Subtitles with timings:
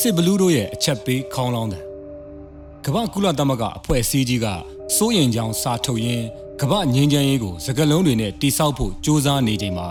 [0.00, 1.84] စစ်ဘလူးတို့ရဲ့အချက်ပေးခေါင်းလောင်းတယ်
[2.84, 4.46] ကမ္ဘာကုလသမဂ္ဂအဖွဲ့အစည်းကြီးက
[4.96, 6.26] စိုးရင်ကြောင်စာထုတ်ရင်း
[6.60, 9.88] ကမ္ဘာငြိမ်းချမ်းရေးကိုစကလုံးတွေနဲ့တိဆောက်ဖို့ကြိုးစားနေချိန်မှာ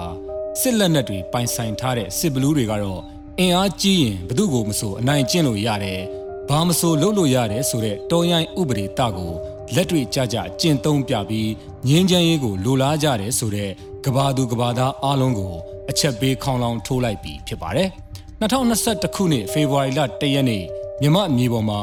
[0.61, 3.01] စစ်လက်နက်တွေပိုင်ဆိုင်ထားတဲ့စစ်ဘလူးတွေကတော့
[3.39, 6.01] အင်အားကြီးရင်ဘသူ့ကိုမဆိုအနိုင်ကျင့်လို့ရတယ်
[6.49, 9.33] ဘာမဆိုလုပ်လို့ရတယ်ဆိုတဲ့တော်ရိုင်းဥပဒေတကို
[9.73, 11.51] လက်တွေ့ကြကြကျင့်သုံးပြပြီး
[11.87, 13.71] ငြင်းချမ်းရေးကိုလိုလားကြတယ်ဆိုတဲ့
[14.05, 15.53] ကဘာသူကဘာသားအားလုံးကို
[15.89, 17.89] အချက်ပေးခေါင်းလောင်းထိုးလိုက်ပြီးဖြစ်ပါတယ်
[18.41, 20.63] 2021ခုနှစ်ဖေဖော်ဝါရီလ1ရက်နေ့
[21.01, 21.81] မြမအမျိုးပေါ်မှာ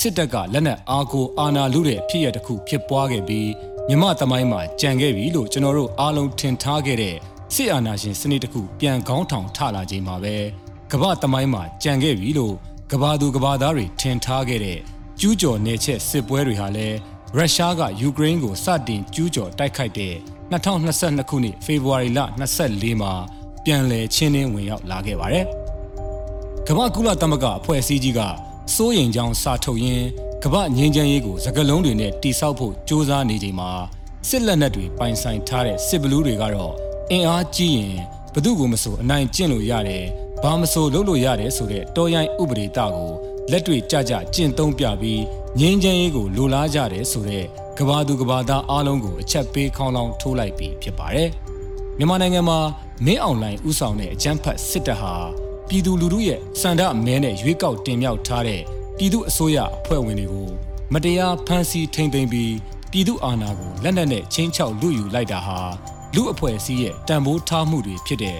[0.00, 3.50] စစ်တပ်ကလက်နက်အားကိုအာဏာလုတဲ့ဖြစ်ရတစ်ခုဖြစ်ပွားခဲ့ပြီး
[3.88, 7.16] မြမသမိုင်းမှာကြံခဲ့ပြီလို့ကျွန်တော်တို့အားလုံးထင်ထားခဲ့တဲ့
[7.54, 10.36] စစ်အာဏာရှင်စနစ်တစ်ခုပြန်ကောင်းထောင်ထလာချိန်မှာပဲ
[10.92, 12.54] ကမ္ဘာသမိုင်းမှာကြံခဲ့ပြီလို့
[12.92, 14.78] ကဘာသူကဘာသားတွေထင်ထားခဲ့တဲ့
[15.20, 16.96] ကျူးကျော်နေချက်စစ်ပွဲတွေဟာလည်း
[17.36, 20.14] ရုရှားကယူကရိန်းကိုစတင်ကျူးကျော်တိုက်ခိုက်တဲ့
[20.52, 22.20] 2022ခုနှစ်ဖေဖော်ဝါရီလ
[22.60, 23.12] 24မှာ
[23.64, 25.44] ပြန်လည်ချင်းနှင်းဝင်ရောက်လာခဲ့ပါတယ်။
[26.66, 28.20] ကမ္ဘာကုလသမဂ္ဂအဖွဲ့အစည်းကြီးက
[28.74, 30.06] စိုးရိမ်ကြောင်းစာထုတ်ရင်း
[30.44, 33.70] ကမ္ဘာငြိမ်းချမ်းရေးကိုစကလုံးတွေနဲ့တိစောက်ဖို့ကြိုးစားနေချိန်မှာ
[34.28, 36.72] စစ်လက်နက်တွေပိုင်ဆိုင်ထားတဲ့စစ်ဘလူးတွေကတော့
[37.10, 37.96] အင်အားကြီးရင်
[38.34, 40.04] ဘသူ့ကိုမဆိုအနိုင်ကျင့်လို့ရတယ်
[40.42, 43.10] ဘာမဆိုလုပ်လို့ရတယ်ဆိုတဲ့တော်ရိုင်းဥပဒေတကို
[43.50, 45.22] လက်တွေ့ကြကြကျင့်သုံးပြပြီး
[45.60, 47.44] ငြင်းချမ်းရေးကိုလိုလားကြတယ်ဆိုတဲ့
[47.78, 51.30] ကဘာသူကဘာသားအားလုံးကိုအချက်ပေးခေါင်းလောင်းထိုးလိုက်ပြီးဖြစ်ပါတယ်
[51.98, 52.58] မြန်မာနိုင်ငံမှာ
[53.04, 55.14] မင်းအောင်လှိုင်ဥဆောင်တဲ့အကြမ်းဖက်စစ်တပ်ဟာ
[55.68, 58.62] ပြည်သူလူထုရဲ့စန္ဒမဲနဲ့ရွေးကောက်တင်မြှောက်ထားတဲ့
[58.98, 60.48] ပြည်သူအစိုးရအဖွဲ့ဝင်တွေကို
[60.92, 62.54] မတရားဖမ်းဆီးထိန်သိမ်းပြီး
[62.90, 65.58] ပြည်သူအာဏာကိုလက်နက်နဲ့ချင်းချောက်လူယူလိုက်တာဟာ
[66.14, 68.38] လူအဖွဲ့အစည်းရဲ့တန်ဖိုးထားမှုတွေဖြစ်တဲ့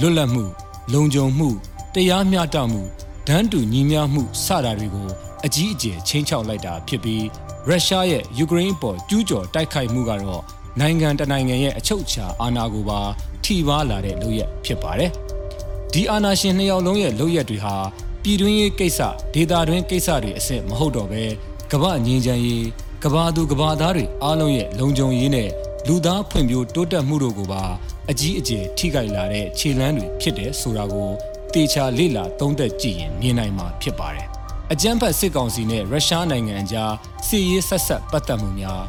[0.00, 0.44] လွတ်လပ်မှု
[0.92, 1.48] လုံခြုံမှု
[1.94, 2.82] တရားမျှတမှု
[3.28, 5.08] ဒန်းတူညီမျှမှုစတာတွေကို
[5.44, 7.24] အကြီးအကျယ်ချင်းချောက်လိုက်တာဖြစ်ပြီး
[7.68, 10.42] ရုရှားရဲ့ယူကရိန်းပေါ်ကျူးကျော်တိုက်ခိုက်မှုကတော့
[10.80, 13.00] နိုင်ငံတနိုင်ငံရဲ့အချုပ်အခြာအာဏာကိုပါ
[13.44, 15.10] ထိပါလာတဲ့လုပ်ရက်ဖြစ်ပါတယ်။
[15.92, 17.74] ဒီအာဏာရှင်နှစ်ယောက်လုံးရဲ့လုပ်ရက်တွေဟာ
[18.22, 19.00] ပြည်တွင်းရေးကိစ္စ
[19.34, 21.24] ဒေသတွင်းကိစ္စတွေအဆင့်မဟုတ်တော့ဘဲ
[21.72, 22.66] ကမ္ဘာငြိမ်းချမ်းရေး
[23.04, 25.50] ကမ္ဘာသူကမ္ဘာသားတွေအားလုံးရဲ့လုံခြုံရေးနဲ့
[25.88, 27.62] လူသားဖွံ့ဖြိုးတိုးတက်မှုတို့ကိုပါ
[28.10, 31.10] အကြီးအကျယ်ထိခိုက်လာတဲ့ခြေလှမ်းတွေဖြစ်တယ်ဆိုတာကို
[31.54, 34.28] တေချာလေ့လာသုံးသပ်ကြည့်ရင်မြင်နိုင်မှာဖြစ်ပါတယ်။
[34.72, 36.92] အကြမ်းဖက်စစ်ကောင်စီနဲ့ရုရှားနိုင်ငံအကြား
[37.26, 38.82] စစ်ရေးဆက်ဆက်ပတ်သက်မှုများ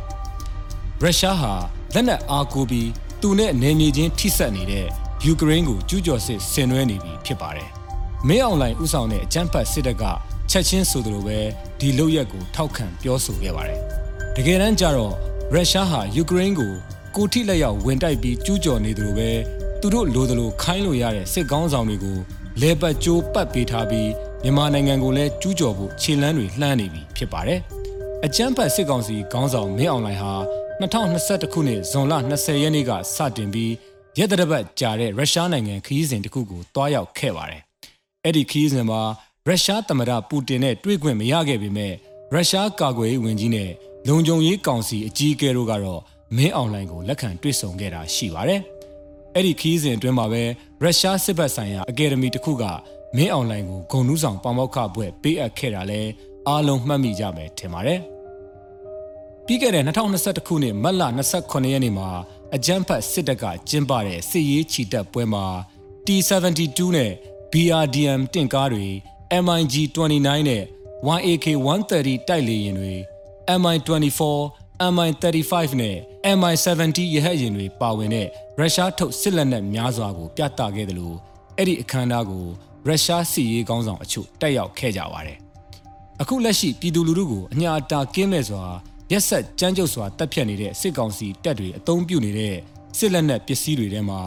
[1.02, 1.54] ရုရှားဟာ
[1.94, 2.90] လက်နက်အားကိုးပြီး
[3.22, 4.86] သူနဲ့နေမြေချင်းထိစပ်နေတဲ့
[5.26, 7.70] ယူကရိန်းကိုကျူးကျော်စစ်ဆင်နွှဲနေပြီဖြစ်ပါတယ်။
[8.28, 10.04] မင်းအောင်လှိုင်ဥဆောင်တဲ့အကြမ်းဖက်စစ်တပ်က
[10.52, 11.40] ချက်ချင်းဆိုသလိုပဲ
[11.80, 13.80] ဒီလုပ်ရက်ကိုထောက်ခံပြောဆိုခဲ့ပါတယ်။
[14.36, 15.14] တကယ်တမ်းကျတော့
[15.54, 16.74] ရုရှားဟာယူကရိန်းကို
[17.16, 19.30] ကိုထိလက်ရောက်ဝင်တိုက်ပြီးကျူးကျော်နေသလိုပဲ
[19.82, 22.18] သူတို့လိုသလိုခိုင်းလို့ရတဲ့စစ်ကောင်းဆောင်တွေကို
[22.62, 24.10] လဲပတ်ကြိုးပတ်ပေးထားပြီး
[24.44, 27.60] မြန်မာနိုင်ငံကိုလည်းကျူးကျော်ဖို့ခြေလှမ်းတွေလှမ်းနေပြီဖြစ်ပါတယ်။
[28.26, 30.34] အကြမ်းဖက်စစ်ကောင်စီခေါင်းဆောင်မင်းအောင်လှိုင်ဟာ
[30.82, 33.74] 2021ခုနှစ်ဇွန်လ20ရက်နေ့ကစတင်ပြီး
[34.18, 37.62] ရက်တပတ်ကြာတဲ့ရုရှားနိုင်ငံခရီးစဉ်တစ်ခုကိုတွားရောက်ခဲ့ပါတယ်။
[38.26, 39.02] အဲ့ဒီခရီးစဉ်မှာ
[39.48, 41.94] ရုရှားသမ္မတပူတင်နဲ့တွေ့ခွင့်မရခဲ့ပေမဲ့
[42.34, 43.70] ရုရှားကာကွယ်ရေးဝန်ကြီးနဲ့
[44.08, 46.02] လုံခြုံရေးကောင်စီအကြီးအကဲတို့ကတော့
[46.36, 48.62] မင်းအောင်လှိုင်ကိုလက်ခံတွေ့ဆုံခဲ့တာရှိပါတယ်။
[49.36, 50.44] အဲ့ဒီခီးစဉ်အတွင်းမှာပဲ
[50.82, 52.64] ရုရှားစစ်ဘက်ဆိုင်ရာအကယ်ဒမီတစ်ခုက
[53.16, 56.02] မင်းအောင်လှိုင်ကိုဂုံနူးဆောင်ပေါမောက်ခဘွဲ့ပေးအပ်ခဲ့တာလဲ
[56.48, 58.00] အားလုံးမှတ်မိကြမယ်ထင်ပါတယ်။
[59.46, 62.10] ပြီးခဲ့တဲ့2021ခုနှစ်မတ်လ28ရက်နေ့မှာ
[62.56, 65.46] အကြမ်းဖက်စစ်တပ်ကကျင်းပတဲ့စစ်ရေးချီတက်ပွဲမှာ
[66.06, 67.12] T72 နဲ့
[67.52, 68.88] BRDM တင့်ကားတွေ
[69.46, 70.64] MiG 29နဲ့
[71.08, 72.94] 1AK 130တိုက်လေယာဉ်တွေ
[73.60, 74.22] MI24
[74.94, 75.96] MI35 နဲ့
[76.38, 81.18] MI70 ရဟတ်ယာဉ်တွေပါဝင်တဲ့ရုရှားထုတ်စစ်လက်နက်များစွာကိုပြသခဲ့တယ်လို့
[81.58, 82.46] အဲ့ဒီအခမ်းအနားကို
[82.88, 85.38] ရုရှားစစ်ရေးကောင်းဆောင်အချို့တက်ရောက်ခဲ့ကြပါတယ်။
[86.22, 88.64] အခုလက်ရှိပြည်သူလူထုကိုအညာအတာကင်းမဲ့စွာ
[89.12, 92.56] ရက်ဆက်ကြမ်းကြုတ်စွာတပ်ဖြတ်နေတဲ့စစ်ကောင်စီတပ်တွေအုံပြုနေတဲ့
[92.98, 94.20] စစ်လက်နက်ပစ္စည်းတွေထဲမှာ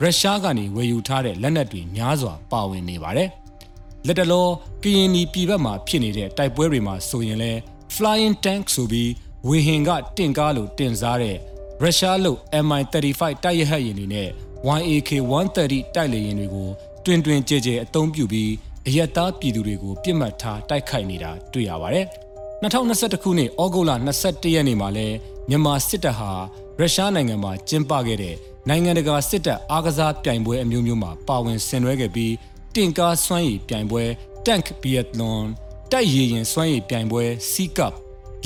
[0.00, 3.28] ရုရှားကနေဝယ်ယူထားတဲ့လက်နက်တွေများစွာပါဝင်နေပါတယ်။
[4.06, 4.46] လက်တလော
[4.82, 7.52] ကရင်နီပြည်ဘက်မှာဖြစ်နေတဲ့တိုက်ပွဲတွေမှာဆိုရင်လဲ
[7.94, 9.10] flying tank ဆိုပြီး
[9.48, 11.36] ဝေဟင်ကတင့်ကားလို့တင်စားတဲ့
[11.82, 14.28] ရုရှားလို့ MI35 တိုက်ရဟတ်ယာဉ်တွေနဲ့
[14.66, 15.10] YAK
[15.52, 16.70] 130 တိုက်လေယာဉ်တွေကို
[17.08, 18.52] တွင်တွင်ကြဲကြဲအသုံးပြုပြီး
[18.86, 22.06] အယက်သားပြည်သူတွေကိုပြစ်မှတ်ထားတိုက်ခိုက်နေတာတွေ့ရပါတယ်။
[22.62, 23.92] 2021ခုနှစ်ဩဂုတ်လ
[24.24, 25.06] 21ရက်နေ့မှာလဲ
[25.48, 26.30] မြန်မာစစ်တပ်ဟာ
[26.78, 28.36] ရုရှားနိုင်ငံမှာကျင်းပခဲ့တဲ့
[28.68, 32.34] နိုင်ငံတကာစစ်တပ်အားကစားပြိုင်ပွဲအမျိုးမျိုးမှာပါဝင်ဆင်နွှဲခဲ့ပြီး
[32.74, 34.04] တင့်ကားစွမ်းရည်ပြိုင်ပွဲ
[34.46, 35.44] Tank Biathlon
[35.92, 37.92] တိုက်ရည်ရင်စွမ်းရည်ပြိုင်ပွဲ Sea Cup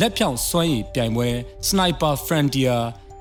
[0.01, 1.29] လက်ဖြောင့်စွမ်းရည်ပြိုင်ပွဲ
[1.69, 2.81] Sniper Frontier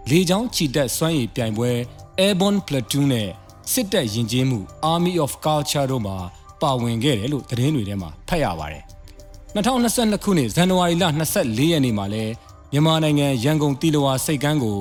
[0.10, 1.72] လေကြောင်းချီတက်စွမ်းရည်ပြိုင်ပွဲ
[2.20, 3.30] Airborne Platoon နဲ့
[3.74, 4.60] စစ်တပ်ယဉ်ကျေးမှု
[4.94, 6.18] Army of Culture တို့မှာ
[6.62, 8.84] ပါဝင်ခဲ့တယ်လို့သတင်းတွေထဲမှာဖတ်ရပါတယ်။
[9.56, 11.04] 2022ခုနှစ်ဇန်နဝါရီလ
[11.34, 12.24] 24ရက်နေ့မှာလဲ
[12.72, 14.80] မြန်မာနိုင်ငံရန်ကုန်တီလဝါစိတ်ကမ်းကို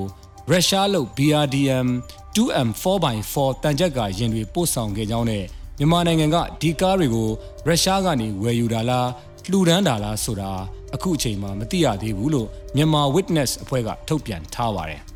[0.50, 1.88] ရုရှားလုပ် BRDM
[2.34, 5.44] 2M4x4 တန်ကြက်ကရင်တွေပို့ဆောင်ခဲ့ကြောင်းနဲ့
[5.78, 7.28] မြန်မာနိုင်ငံကဒီကားတွေကို
[7.66, 9.08] ရုရှားကနေဝယ်ယူတာလား
[9.50, 10.50] လှူဒန်းတာလားဆိုတာ
[10.94, 15.02] အခုအချိန်မှမသိရသေးဘူးလို့မြန်မာ Witness အဖွဲ့ကထုတ်ပြန်ထားပါတယ်။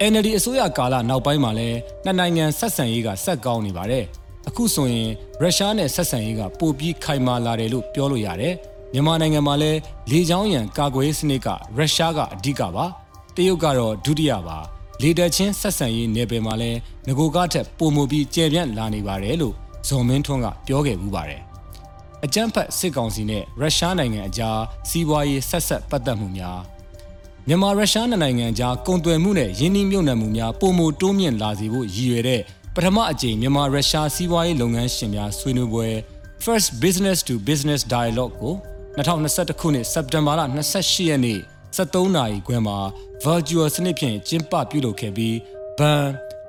[0.00, 4.04] NLD အစိုးရကာလနောက်ပိုင်းမှာလည်းနှစ်နိုင်ငံဆက်ဆံရေးကဆက်ကောင်းနေပါတယ်။
[4.48, 5.10] အခုဆိုရင်
[5.40, 8.54] ရုရှားနဲ့ဆက်ဆံရေးကပိုပြီးခိုင်မာလာတယ်လို့ပြောလို့ရတယ်။
[8.92, 9.78] မြန်မာနိုင်ငံမှာလည်း
[10.10, 12.84] လေကြောင်းရန်ကာကွယ်ရေးစနစ်ကရုရှားကအဓိကပါ။
[13.36, 14.58] တရုတ်ကတော့ဒုတိယပါ။
[15.02, 19.54] လေတပ်ချင်းဆက်ဆံရေးနယ်ပယ်မှာလည်းငကိုကထက်ပိုမိုပြီးကျယ်ပြန့်လာနေပါတယ်လို့
[19.88, 21.42] ဇော်မင်းထွန်းကပြောခဲ့မှုပါတယ်။
[22.24, 24.58] အကြမ်းဖက်စစ်ကောင်စီနဲ့ရုရှားနိုင်ငံအကြား
[24.88, 26.75] စီးပွားရေးဆက်ဆက်ပတ်သက်မှုများ
[27.48, 32.40] မြန်မာရုရှားနိုင်ငံကြားကုန်သွယ်မှုနဲ့ယင်းနှိမ့်မြုပ်နှံမှုများပုံမတိုးမြင့်လာစေဖို့ရည်ရွယ်တဲ့
[32.74, 35.86] ပထမအကြိမ်မြန်မာရုရှားစီးပွားရေးလုပ်ငန်းရှင်များဆွေးနွေးပွဲ
[36.44, 38.54] First Business to Business Dialogue ကို
[38.96, 40.40] 2021ခုနှစ်စက်တင်ဘာလ
[40.74, 41.38] 28ရက်နေ့
[41.76, 42.78] 73နာရီခွဲမှာ
[43.24, 45.36] virtual စနစ်ဖြင့်ကျင်းပပြုလုပ်ခဲ့ပြီး
[45.78, 46.04] ဘန်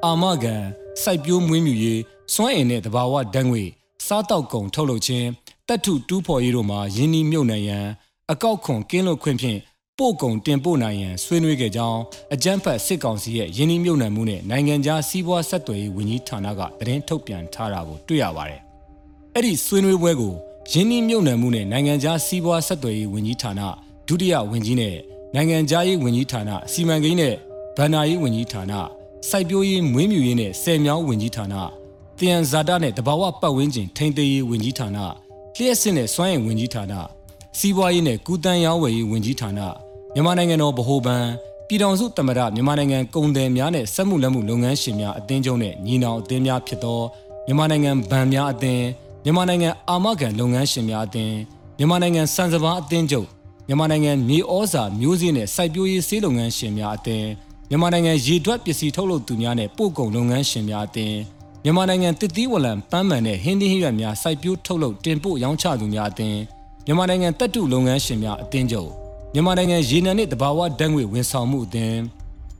[0.05, 0.63] အာမကန်
[1.03, 2.01] စိုက်ပျိုးမွေးမြူရေး
[2.33, 3.63] စွမ်းအင်နဲ့တဘာဝဓာတ်ငွေ
[4.05, 5.27] စားတောက်ကုန်ထုတ်လုပ်ခြင်း
[5.67, 7.85] တက်ထုတူးဖော်ရေးတို့မှာယင်းနှီးမြုပ်နှံရန်
[8.31, 9.59] အကောက်ခွန်ကင်းလွတ်ခွင့်ဖြင့်
[10.01, 11.99] ပို့ကုန်တင်ပို့နိုင်ရန်ဆွေးနွေးခဲ့ကြောင်း
[12.33, 18.61] အကြမ်းဖက်စစ်ကောင်စီရဲ့ယင်းနှီးမြုပ်နှံမှုနဲ့နိုင်ငံခြားစီးပွားဆက်သွယ်ရေးဝန်ကြီးဌာနကသတင်းထုတ်ပြန်ထားတာကိုတွေ့ရပါတယ်။
[19.35, 20.33] အဲ့ဒီဆွေးနွေးပွဲကို
[20.71, 23.61] ယင်းနှီးမြုပ်နှံမှုနဲ့နိုင်ငံခြားစီးပွားဆက်သွယ်ရေးဝန်ကြီးဌာန
[24.07, 24.95] ဒုတိယဝန်ကြီးနဲ့
[25.35, 27.33] နိုင်ငံခြားရေးဝန်ကြီးဌာနစီမံကိန်းနဲ့
[27.77, 28.73] ဗဏ္ဍာရေးဝန်ကြီးဌာန
[29.29, 31.55] စိုက်ပျိုးရေးမွေးမြူရေးနဲ့ဆယ်မြောင်းဝန်ကြီးဌာန
[32.19, 34.97] တယံဇာတာနဲ့တဘာဝပတ်ဝန်းကျင်ထိန်းသိမ်းရေးဝန်ကြီးဌာန
[35.55, 36.93] လျှက်စစ်နဲ့စွမ်းအင်ဝန်ကြီးဌာန
[37.57, 39.61] စီးပွားရေးနဲ့ကုသန်းရောင်းဝယ်ရေးဝန်ကြီးဌာန
[40.17, 41.25] မြန်မာနိုင်ငံတော်ဗဟိုဘဏ်
[41.67, 47.01] ပြည်ထောင်စုသမ္မတမြန်မာနိုင်ငံကုန်သည်များနဲ့စက်မှုလက်မှုလုပ်ငန်းရှင်များအသင်းချုပ်နဲ့ညီနောင်အသင်းများဖြစ်သော
[47.45, 48.83] မြန်မာနိုင်ငံဗန်များအသင်း
[49.23, 51.35] မြန်မာနိုင်ငံအာမခံလုပ်ငန်းရှင်များအသင်း
[51.77, 53.27] မြန်မာနိုင်ငံစံစဘာအသင်းချုပ်
[53.67, 57.27] မြန်မာနိုင်ငံမြေဩဇာမျိုးစေ့နဲ့စိုက်ပျိုးရေးဆေးလုပ်ငန်းရှင်များအသင်း
[57.69, 61.17] မြန်မာနိုင်ငံရေတွက်ပစ္စည်းထုတ်လုပ်သူများနဲ့ပို့ကုန်လုပ်ငန်းရှင်များအသင်း
[61.63, 66.39] မြန်မာနိုင်ငံတစ်သီးဝလံပန်းမှန်နဲ့ဟင်းသီးဟင်းရွက်များစိုက်ပျိုးထုတ်လုပ်တင်ပို့ရောင်းချသူများအသင်း
[66.85, 71.99] မြန်မာနိုင်ငံတပ်တုလုပ်ငန်းရှင်များအသင်းချုပ် မြန်မာနိုင်ငံရေနံနှင့်တဘာဝဓာတ်ငွေဝန်ဆောင်မှုအသင်း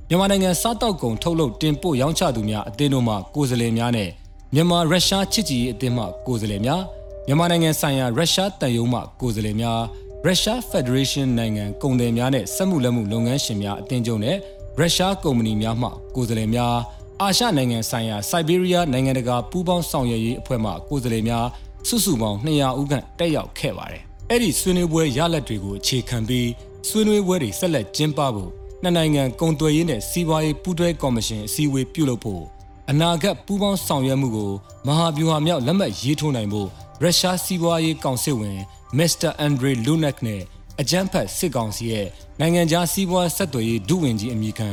[0.09, 4.09] မြန်မာနိုင်ငံစားတောက်ကုန်ထုတ်လုပ်တင်ပို့ရောင်းချသူများအသင်းတို့မှကိုယ်စားလှယ်များနဲ့
[4.53, 6.81] မြန်မာရုရှားချစ်ကြည်ရေးအသင်းမှကိုယ်စားလှယ်များ
[7.27, 9.81] မြန်မာနိုင်ငံဆိုင်ရာရုရှားတန်ယုံမှကိုယ်စားလှယ်များ
[10.25, 14.37] ရုရှားဖက်ဒရေးရှင်းနိုင်ငံကုန်သည်များနဲ့စက်မှုလက်မှုလုပ်ငန်းရှင်များအသင်းချုပ်နဲ့
[14.79, 16.75] ရုရှားကုမ္ပဏီများမှကိုယ်စားလှယ်များ
[17.21, 21.45] အာရှနိုင်ငံဆိုင်ရာစိုက်ဘေးရီးယားနိုင်ငံတကာပူးပေါင်းဆောင်ရွက်ရေးအဖွဲ့မှကိုယ်စားလှယ်များ
[21.87, 26.49] စုစုပေါင်း200ဦးခန့်တက်ရောက်ခဲ့ပါတယ်။ အဲ့ဒီဆွေးနွေးပွဲရလဒ်တွေကိုအခြေခံပြီး
[26.87, 28.51] ဆွေးနွေးပွဲတွေဆက်လက်ကျင်းပဖို့
[28.83, 32.43] နှစ်နိုင်ငံကုန်သွယ်ရေးနဲ့စီးပွားရေးပူးတွဲကော်မရှင်အစည်းအဝေးပြုလုပ်ဖို့
[32.89, 34.51] အနာဂတ်ပူးပေါင်းဆောင်ရွက်မှုကို
[34.87, 36.69] မဟာဗျူဟာမြောက်လက်မှတ်ရေးထိုးနိုင်ဖို့
[37.01, 38.59] ရုရှားစီးပွားရေးကောင်စစ်ဝင်
[38.97, 40.41] မစ္စတာအန်ဒရီလူနက်နဲ့
[40.79, 42.07] အကြမ်းဖက်စစ်ကောင်စီရဲ့
[42.39, 44.69] နိုင်ငံခြားစီးပွားဆက်သွယ်ရေးဒုဝန်ကြီးအမိခံ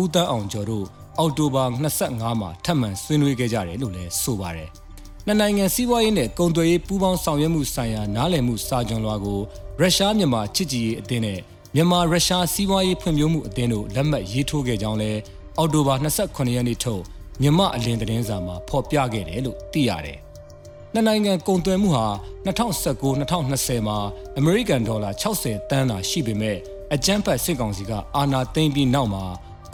[0.00, 0.86] ဦးတန်းအောင်ကျော်တို့
[1.18, 1.64] အောက်တိုဘာ
[2.02, 4.70] 25မှာထပ်မံဆွေးနွေးခဲ့ကြတယ်လို့လည်းဆိုပါတယ်။
[5.26, 9.40] နှစ်နိုင်ငံစီးပွားရေးနဲ့ကုန်သွယ်ရေးပူးပေါင်းဆောင်ရွက်မှုဆိုင်ရာနားလည်မှုစာချုပ်လွှာကို
[9.80, 11.38] ရုရှားမြန်မာချစ်ကြည်ရေးအသင်းနဲ့
[11.74, 15.20] မြန်မာရုရှားစီးပွားရေးဖွံ့ဖြိုးမှုအသင်းတို့လက်မှတ်ရေးထိုးခဲ့ကြောင်းလည်း
[15.58, 17.02] အောက်တိုဘာ28ရက်နေ့ထုတ်
[17.40, 20.18] မြန်မာအလင်းသတင်းစာမှာဖော်ပြခဲ့တယ်လို့သိရတယ်။
[20.92, 22.06] နှစ်နိုင်ငံကုန်သွယ်မှုဟာ
[22.46, 23.98] 2019-2020မှာ
[24.38, 26.56] အမေရိကန်ဒေါ်လာ60တန်းသာရှိပေမဲ့
[26.94, 29.24] အကြမ်းဖက်စစ်ကောင်စီကအာဏာသိမ်းပြီးနောက်မှာ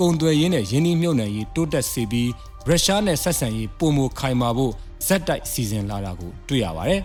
[0.01, 2.31] ကုန်သွယ်ရေးနဲ့ယင်းနှိမ့်မြုပ်နှံရေးတိုးတက်စေပြီး
[2.67, 4.75] ရုရှားနဲ့ဆက်ဆံရေးပုံမခိုင်မာဖို့
[5.07, 7.03] ဇက်တိုက်စီစဉ်လာတာကိုတွေ့ရပါတယ်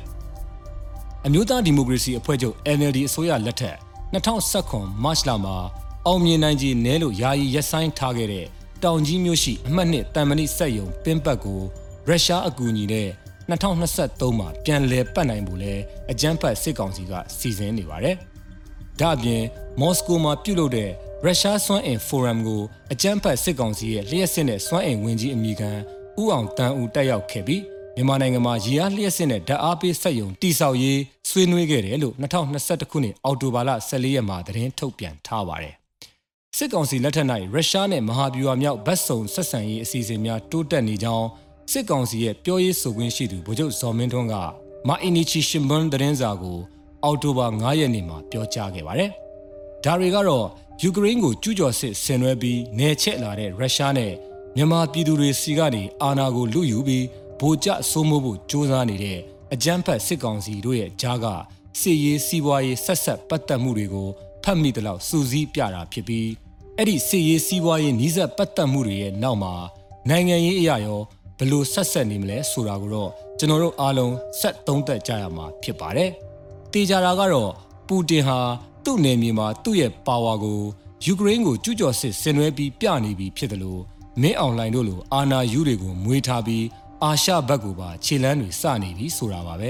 [1.26, 3.78] ။အမျိုးသားဒီမိုကရေစီအဖွဲ့ချုပ် NLD အစိုးရလက်ထက်
[4.14, 5.56] 2019မတ်လမှာ
[6.08, 8.46] အောင်မြင်နိုင်ကြီးနဲလို့ယာယီရက်ဆိုင်ထားခဲ့တဲ့
[8.84, 11.62] တောင်ကြီးမြို့ရှိအမှတ်နှစ်တန်မဏိစက်ယုံပင်းပတ်ကို
[12.08, 13.10] ရုရှားအကူအညီနဲ့
[13.50, 15.74] 2023မှာပြန်လည်ပတ်နိုင်ဖို့လဲ
[16.12, 18.16] အကြမ်းဖက်စစ်ကောင်စီကစီစဉ်နေပါတယ်။
[19.00, 19.44] ဒါ့အပြင်
[19.80, 20.90] မော်စကိုမှာပြုလုပ်တဲ့
[21.26, 25.72] ရုရှားစွမ်းအင်ဖိုရမ်ကိုအကြမ်းဖက်စစ်ကောင်စီရဲ့လျှက်စစ်နဲ့စွမ်းအင်ဝင်ကြီးအမိခံ
[26.22, 27.62] ဥအောင်တန်းဦးတက်ရောက်ခဲ့ပြီး
[27.96, 35.74] မြန်မာနိုင်ငံမှာရေအားလျှက်စစ်နဲ့ဓာတ်အားပေးစက်ရုံတိစောက်ရေးဆွေးနွေးခဲ့တယ်လို့2021ခုနှစ်အောက်တိုဘာလ14ရက်မှာသတင်းထုတ်ပြန်ထားပါတယ်။
[36.58, 41.28] စစ်ကောင်စီလက်ထက်၌ရုရှားနဲ့မဟာဗျူဟာမြောက်ဗတ်စုံဆက်ဆံရေးအစီအစဉ်များတိုးတက်နေကြောင်း
[41.72, 44.36] စစ်ကောင်စီရဲ့ပြောရေးဆိုခွင့်ရှိသူဗိုလ်ချုပ်ဇော်မင်းထွန်းက
[44.88, 46.58] မာအီနီချီရှင်ဘွန်သတင်းစာကို
[47.04, 49.10] အောက်တိုဘာ9ရက်နေ့မှာပြောကြားခဲ့ပါတယ်။
[49.84, 50.46] ဒါတွေကတော့
[50.82, 54.14] ယူကရိန်းကိုကျူးကျော်စစ်ဆင်နွှဲပြီးနယ်ချက်လာတဲ့ရုရှားနဲ့
[54.56, 57.06] မြန်မာပြည်သူတွေစီကနေအာဏာကိုလူယူပြီး
[57.44, 59.20] ဗိုလ်ကျစိုးမိုးဖို့ကြိုးစားနေတဲ့
[59.54, 61.26] အကြမ်းဖက်စစ်ကောင်စီတို့ရဲ့ကြားက
[61.80, 64.10] စစ်ရေးစီးပွားရေးဆက်ဆက်ပတ်သက်မှုတွေကို
[64.44, 66.30] ဖတ်မိသလောက်စူးစီးပြတာဖြစ်ပြီး
[66.78, 69.54] အဲ့ဒီစစ်ရေးစီးပွားရေးနှီးစပ်ပတ်သက်မှုတွေရဲ့နောက်မှာ
[70.10, 71.02] နိုင်ငံရေးအရာရော
[71.38, 76.10] ဘယ်လိုဆက်ဆက်နေမလဲဆိုတာကိုတော့ကျွန်တော်တို့အားလုံးဆက်သုံးသပ်ကြရမှာဖြစ်ပါတယ်။
[76.74, 77.52] တေချာတာကတော့
[77.88, 78.40] ပူတင်ဟာ
[78.84, 80.62] သူ့နယ်မြေမှာသူ့ရဲ့ပါဝါကို
[81.06, 83.82] ယူကရိန်းကိုကျူးကျော်စစ်ဆင်နွှဲပြီးပြနေပြီးဖြစ်တယ်လို့
[84.22, 86.66] မင်းအွန်လိုင်းတို့လိုအာနာယူတွေကိုမွေးထားပြီး
[87.04, 89.70] အာရှဘက်ကိုပါခြေလန်းတွေစနေပြီဆိုတာပါပဲ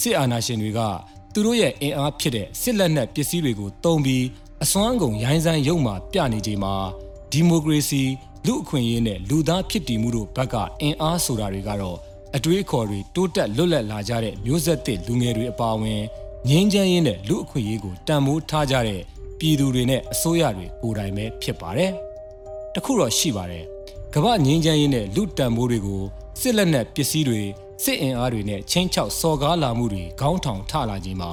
[0.00, 0.80] စစ်အာဏာရှင်တွေက
[1.32, 4.24] သူတို့ရဲ့အင်အားဖြစ်တဲ့စစ်လက်နက်ပစ္စည်းတွေကိုတုံးပြီး
[4.62, 6.74] အစွမ်းကုန်ရိုင်းစိုင်းရုံမှပြနေချိန်မှာ
[7.32, 8.02] ဒီမိုကရေစီ
[8.46, 11.98] လူအခွင့်အရေးနဲ့လူသားဖြစ်တည်မှုတို့ဘက်ကအင်အားဆိုတာတွေကတော့
[12.36, 16.02] အတွေးအခေါ်တွေတိုးတက်လွတ်လပ်လာကြတဲ့မျိုးဆက်သစ်လူငယ်တွေအပါအဝင်
[16.48, 19.00] ငင်းချမ်းရင်းနဲ့လူအခွင့်အရေးကိုတန်ဖိုးထားကြတဲ့
[19.38, 21.90] ပြည်သူတွေနဲ့အစိုးရတွေကိုယ်တိုင်ပဲဖြစ်ပါတယ်။
[22.74, 23.64] တခုတော့ရှိပါတယ်။
[24.14, 26.02] ကမ္ဘာငင်းချမ်းရင်းနဲ့လူတန်ဖိုးတွေကို
[26.40, 27.40] စစ်လက်နက်ပစ္စည်းတွေ
[27.84, 31.32] စစ်အင်အားတွေနဲ့ချင်းချောက်စော်ကားလာမှုတွေခေါင်းထောင်ထလာခြင်းမှာ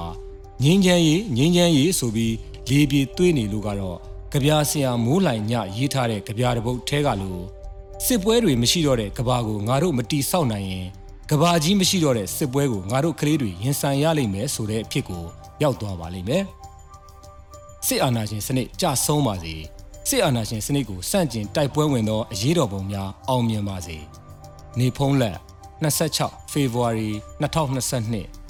[0.62, 2.34] ငင်းချမ်းရေးငင်းချမ်းရေးဆိုပြီး
[2.68, 3.98] လေပြေသွေးနေလို့ကတော့
[4.32, 7.42] ကြပြာဆရာမိုးလိုင်ညရေးထားတဲ့ကြပြာတပုတ်ထဲကလို့
[8.04, 10.86] စစ်ပွဲတွေမရှိတော့တဲ့ကဘာကိုငါတို့မတီဆောက်နိုင်ရင်
[11.30, 15.24] ကဘာကြီးမရှိတော့တဲ့စစ်ပွဲကိုငါတို့ကလေးတွေရင်ဆိုင်ရလိမ့်မယ်ဆိုတဲ့အဖြစ်ကို
[15.62, 16.44] ရောက်သွားပါလိမ့်မယ်
[17.86, 19.54] စစ်အာဏာရှင်စနစ်ကြဆုံးပါစေ
[20.08, 23.98] စစ်အာဏာရှင်စနစ်ကိုစန့်ကျင်တိုက်ပွဲဝင်သောအရေးတော်ပုံများအောင်မြင်ပါစေ
[24.80, 25.36] နေဖုံးလက်
[25.94, 28.45] 26ဖေဖော်ဝါရီ2022